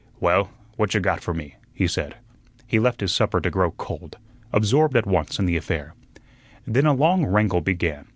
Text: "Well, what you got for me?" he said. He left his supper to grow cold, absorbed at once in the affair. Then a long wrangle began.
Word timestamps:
"Well, 0.19 0.49
what 0.77 0.95
you 0.95 0.99
got 0.99 1.21
for 1.21 1.31
me?" 1.31 1.57
he 1.75 1.85
said. 1.85 2.15
He 2.65 2.79
left 2.79 3.01
his 3.01 3.13
supper 3.13 3.39
to 3.39 3.51
grow 3.51 3.69
cold, 3.69 4.17
absorbed 4.51 4.97
at 4.97 5.05
once 5.05 5.37
in 5.37 5.45
the 5.45 5.57
affair. 5.57 5.93
Then 6.65 6.87
a 6.87 6.93
long 6.93 7.23
wrangle 7.23 7.61
began. 7.61 8.07